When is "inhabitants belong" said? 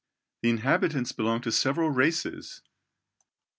0.49-1.41